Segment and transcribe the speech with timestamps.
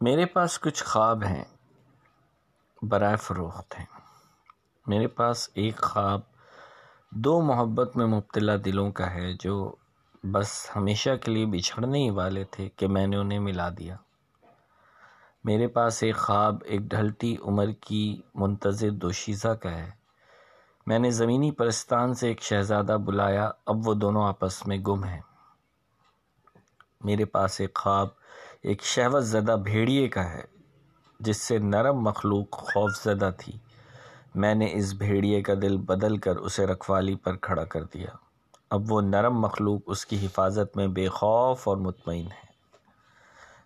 [0.00, 1.44] میرے پاس کچھ خواب ہیں،
[2.82, 3.86] برائے فروخت ہیں۔
[4.86, 6.20] میرے پاس ایک خواب
[7.10, 9.74] دو محبت میں مبتلا دلوں کا ہے، جو
[10.24, 13.96] بس ہمیشہ کے لیے بچھڑنے ہی والے تھے کہ میں نے انہیں ملا دیا۔
[15.44, 19.90] میرے پاس ایک خواب ایک ڈھلتی عمر کی منتظر دوشیزہ کا ہے۔
[20.86, 25.20] میں نے زمینی پرستان سے ایک شہزادہ بلایا، اب وہ دونوں آپس میں گم ہیں۔
[27.06, 28.08] میرے پاس ایک خواب،
[28.62, 30.42] ایک شہوت زدہ بھیڑیے کا ہے،
[31.20, 33.52] جس سے نرم مخلوق خوف زدہ تھی۔
[34.34, 38.08] میں نے اس بھیڑیے کا دل بدل کر اسے رکھوالی پر کھڑا کر دیا۔
[38.70, 42.46] اب وہ نرم مخلوق اس کی حفاظت میں بے خوف اور مطمئن ہے۔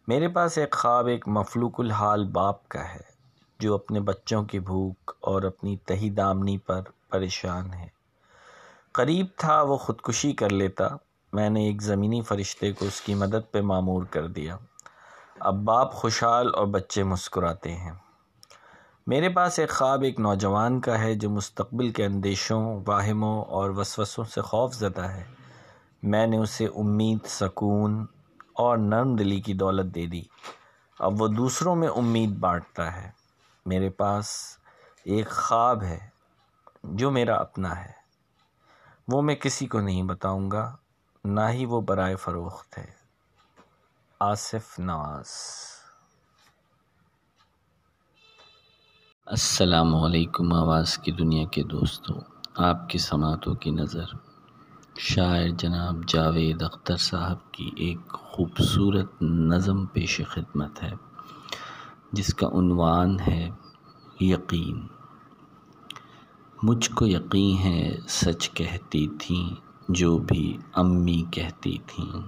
[0.09, 3.11] میرے پاس ایک خواب، ایک مفلوق الحال باپ کا ہے،
[3.59, 7.89] جو اپنے بچوں کی بھوک اور اپنی تہی دامنی پر پریشان ہے۔
[8.93, 10.87] قریب تھا، وہ خودکشی کر لیتا۔
[11.33, 14.57] میں نے ایک زمینی فرشتے کو اس کی مدد پہ معمور کر دیا۔
[15.41, 17.93] اب باپ خوشحال اور بچے مسکراتے ہیں۔
[19.07, 24.25] میرے پاس ایک خواب ایک نوجوان کا ہے جو مستقبل کے اندیشوں، واہموں اور وسوسوں
[24.25, 25.25] سے خوف زدہ ہے۔
[26.03, 28.07] میں نے اسے امید، سکون
[28.53, 30.23] اور نرم دلی کی دولت دے دی۔
[30.99, 33.11] اب وہ دوسروں میں امید بانٹتا ہے۔
[33.67, 34.27] میرے پاس
[35.05, 36.09] ایک خواب ہے
[36.85, 37.93] جو میرا اپنا ہے۔
[39.09, 40.77] وہ میں کسی کو نہیں بتاؤں گا۔
[41.25, 42.87] نہ ہی وہ برائے فروخت ہے
[44.21, 45.27] آصف نواز۔
[49.27, 52.21] السلام علیکم آواز کی دنیا کے دوستوں،
[52.57, 54.05] آپ کی سماعتوں کی نظر۔
[54.99, 60.93] شاعر جناب جاوید اختر صاحب کی ایک خوبصورت نظم پیش خدمت ہے،
[62.13, 63.51] جس کا عنوان ہے
[64.21, 64.87] یقین۔
[66.63, 72.21] مجھ کو یقین ہے، سچ کہتی تھیں جو بھی امی کہتی تھیں۔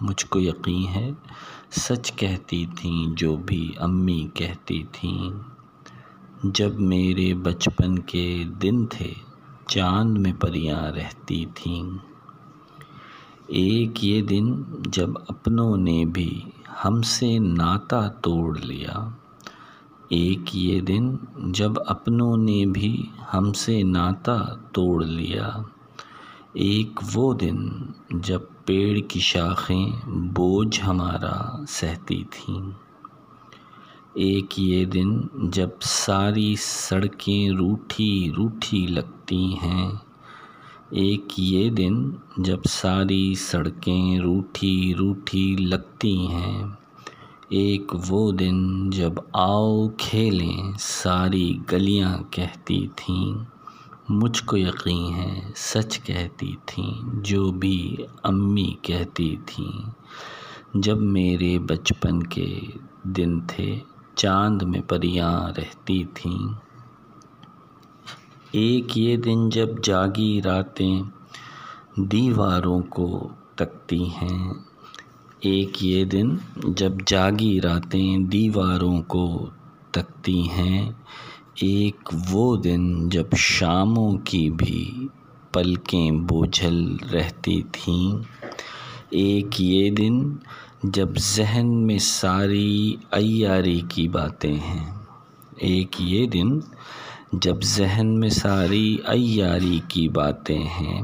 [0.00, 1.10] مجھ کو یقین ہے،
[1.70, 5.30] سچ کہتی تھیں جو بھی امی کہتی تھیں۔
[6.42, 9.12] جب میرے بچپن کے دن تھے،
[9.66, 11.82] چاند میں پریاں رہتی تھیں۔
[13.46, 16.40] ایک یہ دن جب اپنوں نے بھی
[16.84, 19.08] ہم سے ناتا توڑ لیا۔
[20.08, 21.16] ایک یہ دن
[21.52, 24.42] جب اپنوں نے بھی ہم سے ناتا
[24.72, 25.50] توڑ لیا۔
[26.54, 27.68] ایک وہ دن
[28.10, 32.70] جب پیڑ کی شاخیں بوجھ ہمارا سہتی تھیں۔
[34.14, 35.20] ایک یہ دن
[35.50, 39.90] جب ساری سڑکیں روٹھی روٹھی لگتی ہیں۔
[40.90, 46.62] ایک یہ دن جب ساری سڑکیں روٹھی روٹھی لگتی ہیں۔
[47.48, 53.53] ایک وہ دن جب آؤ کھیلیں ساری گلیاں کہتی تھیں۔
[54.08, 59.90] مجھ کو یقین ہے، سچ کہتی تھیں، جو بھی امی کہتی تھیں۔
[60.74, 62.60] جب میرے بچپن کے
[63.02, 63.80] دن تھے،
[64.14, 66.54] چاند میں پریاں رہتی تھیں۔
[68.52, 71.02] ایک یہ دن جب جاگی راتیں
[71.96, 74.52] دیواروں کو تکتی ہیں،
[75.40, 79.50] ایک یہ دن جب جاگی راتیں دیواروں کو
[79.90, 80.92] تکتی ہیں۔
[81.60, 85.08] ایک وہ دن جب شاموں کی بھی
[85.52, 88.22] پلکیں بوجھل رہتی تھیں۔
[89.10, 90.32] ایک یہ دن
[90.82, 94.94] جب ذہن میں ساری عیاری کی باتیں ہیں۔
[95.56, 96.58] ایک یہ دن
[97.32, 101.02] جب ذہن میں ساری عیاری کی باتیں ہیں۔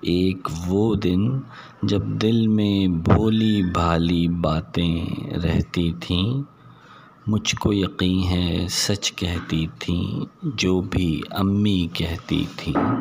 [0.00, 1.40] ایک وہ دن
[1.82, 6.42] جب دل میں بھولی بھالی باتیں رہتی تھیں۔
[7.26, 13.00] مجھ کو یقین ہے، سچ کہتی تھیں جو بھی امی کہتی تھیں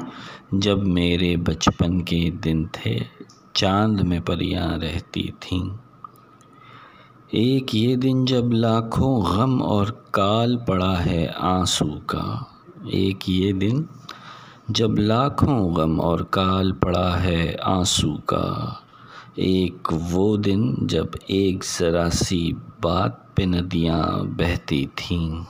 [0.52, 3.00] جب میرے بچپن کے دن تھے،
[3.54, 5.70] چاند میں پریاں رہتی تھیں۔
[7.31, 12.44] ایک یہ دن جب لاکھوں غم اور کال پڑا ہے آنسو کا۔
[12.86, 13.84] ایک یہ دن
[14.68, 18.74] جب لاکھوں غم اور کال پڑا ہے آنسو کا۔
[19.36, 25.42] ایک وہ دن جب ایک ذرا سی بات پہ ندیاں بہتی تھیں۔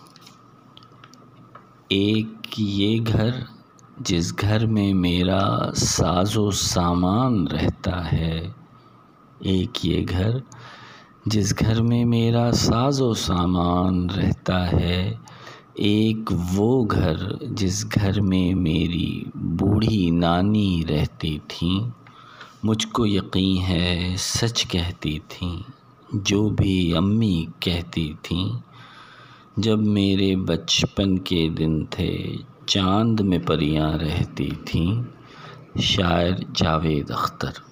[1.88, 3.30] ایک یہ گھر
[3.98, 8.50] جس گھر میں میرا ساز و سامان رہتا ہے،
[9.40, 10.32] ایک یہ گھر
[11.26, 15.14] جس گھر میں میرا ساز و سامان رہتا ہے،
[15.74, 22.01] ایک وہ گھر جس گھر میں میری بوڑھی نانی رہتی تھیں۔
[22.64, 25.62] مجھ کو یقین ہے، سچ کہتی تھیں
[26.14, 28.50] جو بھی امی کہتی تھیں
[29.58, 32.36] جب میرے بچپن کے دن تھے،
[32.66, 35.04] چاند میں پریاں رہتی تھیں،
[35.80, 37.71] شاعر جاوید اختر۔